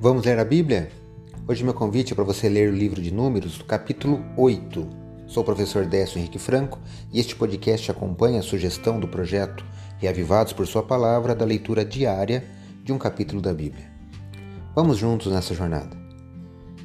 Vamos 0.00 0.24
ler 0.24 0.38
a 0.38 0.44
Bíblia? 0.44 0.92
Hoje 1.48 1.64
meu 1.64 1.74
convite 1.74 2.12
é 2.12 2.14
para 2.14 2.22
você 2.22 2.48
ler 2.48 2.68
o 2.68 2.76
livro 2.76 3.02
de 3.02 3.12
Números, 3.12 3.60
capítulo 3.66 4.24
8. 4.36 4.86
Sou 5.26 5.42
o 5.42 5.44
professor 5.44 5.84
Décio 5.86 6.20
Henrique 6.20 6.38
Franco 6.38 6.78
e 7.12 7.18
este 7.18 7.34
podcast 7.34 7.90
acompanha 7.90 8.38
a 8.38 8.42
sugestão 8.44 9.00
do 9.00 9.08
projeto 9.08 9.64
Reavivados 9.98 10.52
por 10.52 10.68
Sua 10.68 10.84
Palavra 10.84 11.34
da 11.34 11.44
leitura 11.44 11.84
diária 11.84 12.44
de 12.84 12.92
um 12.92 12.96
capítulo 12.96 13.42
da 13.42 13.52
Bíblia. 13.52 13.90
Vamos 14.72 14.98
juntos 14.98 15.32
nessa 15.32 15.52
jornada. 15.52 15.96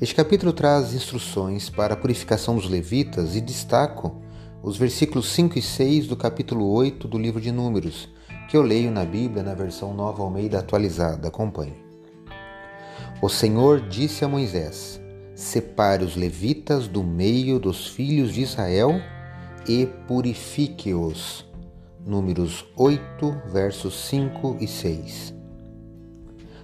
Este 0.00 0.14
capítulo 0.14 0.54
traz 0.54 0.94
instruções 0.94 1.68
para 1.68 1.92
a 1.92 1.98
purificação 1.98 2.56
dos 2.56 2.66
levitas 2.66 3.36
e 3.36 3.42
destaco 3.42 4.22
os 4.62 4.78
versículos 4.78 5.30
5 5.32 5.58
e 5.58 5.62
6 5.62 6.06
do 6.06 6.16
capítulo 6.16 6.66
8 6.72 7.06
do 7.06 7.18
livro 7.18 7.42
de 7.42 7.52
Números, 7.52 8.08
que 8.48 8.56
eu 8.56 8.62
leio 8.62 8.90
na 8.90 9.04
Bíblia 9.04 9.42
na 9.42 9.52
versão 9.52 9.92
Nova 9.92 10.22
Almeida 10.22 10.60
atualizada. 10.60 11.28
Acompanhe. 11.28 11.91
O 13.22 13.28
Senhor 13.28 13.80
disse 13.82 14.24
a 14.24 14.28
Moisés: 14.28 15.00
Separe 15.32 16.02
os 16.02 16.16
levitas 16.16 16.88
do 16.88 17.04
meio 17.04 17.60
dos 17.60 17.86
filhos 17.86 18.34
de 18.34 18.40
Israel 18.40 19.00
e 19.68 19.86
purifique-os. 20.08 21.46
Números 22.04 22.66
8, 22.76 23.42
versos 23.46 23.94
5 24.08 24.56
e 24.58 24.66
6. 24.66 25.34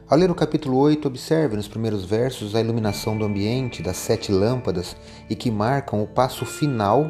Ao 0.09 0.19
ler 0.19 0.33
o 0.33 0.35
capítulo 0.35 0.79
8, 0.79 1.07
observe 1.07 1.55
nos 1.55 1.69
primeiros 1.69 2.05
versos 2.05 2.57
a 2.57 2.61
iluminação 2.61 3.17
do 3.17 3.25
ambiente 3.25 3.81
das 3.81 3.97
sete 3.97 4.33
lâmpadas 4.33 4.97
e 5.31 5.37
que 5.37 5.53
marcam 5.53 6.03
o 6.03 6.09
passo 6.09 6.45
final 6.45 7.09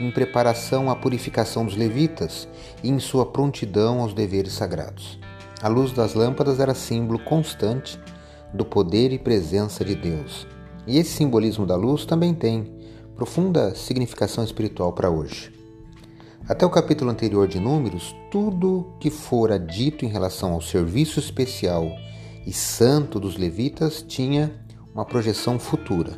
em 0.00 0.10
preparação 0.10 0.90
à 0.90 0.96
purificação 0.96 1.64
dos 1.64 1.76
levitas 1.76 2.48
e 2.82 2.88
em 2.88 2.98
sua 2.98 3.26
prontidão 3.26 4.00
aos 4.00 4.12
deveres 4.12 4.54
sagrados. 4.54 5.20
A 5.62 5.68
luz 5.68 5.92
das 5.92 6.14
lâmpadas 6.14 6.58
era 6.58 6.74
símbolo 6.74 7.20
constante 7.20 7.96
do 8.52 8.64
poder 8.64 9.12
e 9.12 9.18
presença 9.18 9.84
de 9.84 9.94
Deus. 9.94 10.46
E 10.86 10.98
esse 10.98 11.10
simbolismo 11.10 11.66
da 11.66 11.76
luz 11.76 12.04
também 12.04 12.34
tem 12.34 12.72
profunda 13.14 13.74
significação 13.74 14.44
espiritual 14.44 14.92
para 14.92 15.10
hoje. 15.10 15.52
Até 16.48 16.64
o 16.64 16.70
capítulo 16.70 17.10
anterior 17.10 17.46
de 17.46 17.60
Números, 17.60 18.16
tudo 18.30 18.94
que 18.98 19.10
fora 19.10 19.58
dito 19.58 20.04
em 20.04 20.08
relação 20.08 20.54
ao 20.54 20.62
serviço 20.62 21.18
especial 21.18 21.90
e 22.46 22.52
santo 22.52 23.20
dos 23.20 23.36
levitas 23.36 24.00
tinha 24.00 24.50
uma 24.94 25.04
projeção 25.04 25.58
futura. 25.58 26.12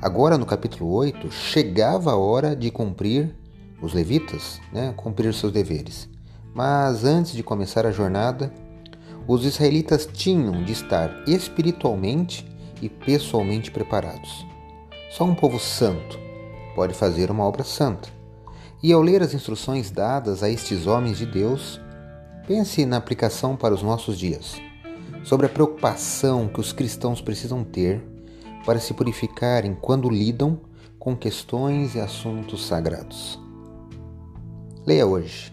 Agora, 0.00 0.38
no 0.38 0.46
capítulo 0.46 0.92
8, 0.92 1.30
chegava 1.32 2.12
a 2.12 2.16
hora 2.16 2.54
de 2.54 2.70
cumprir 2.70 3.34
os 3.80 3.92
levitas, 3.92 4.60
né, 4.72 4.94
cumprir 4.96 5.34
seus 5.34 5.52
deveres. 5.52 6.08
Mas 6.54 7.04
antes 7.04 7.32
de 7.32 7.42
começar 7.42 7.86
a 7.86 7.90
jornada, 7.90 8.52
os 9.26 9.44
israelitas 9.44 10.08
tinham 10.12 10.62
de 10.64 10.72
estar 10.72 11.22
espiritualmente 11.26 12.46
e 12.80 12.88
pessoalmente 12.88 13.70
preparados. 13.70 14.46
Só 15.10 15.24
um 15.24 15.34
povo 15.34 15.58
santo 15.58 16.18
pode 16.74 16.94
fazer 16.94 17.30
uma 17.30 17.44
obra 17.44 17.64
santa. 17.64 18.08
E 18.82 18.92
ao 18.92 19.00
ler 19.00 19.22
as 19.22 19.32
instruções 19.32 19.90
dadas 19.90 20.42
a 20.42 20.50
estes 20.50 20.86
homens 20.86 21.18
de 21.18 21.26
Deus, 21.26 21.80
pense 22.46 22.84
na 22.84 22.96
aplicação 22.96 23.54
para 23.54 23.74
os 23.74 23.82
nossos 23.82 24.18
dias, 24.18 24.60
sobre 25.22 25.46
a 25.46 25.48
preocupação 25.48 26.48
que 26.48 26.58
os 26.58 26.72
cristãos 26.72 27.20
precisam 27.20 27.62
ter 27.62 28.02
para 28.66 28.80
se 28.80 28.92
purificarem 28.92 29.76
quando 29.80 30.10
lidam 30.10 30.58
com 30.98 31.16
questões 31.16 31.94
e 31.94 32.00
assuntos 32.00 32.66
sagrados. 32.66 33.38
Leia 34.84 35.06
hoje, 35.06 35.52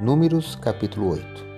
Números 0.00 0.54
capítulo 0.54 1.10
8. 1.10 1.57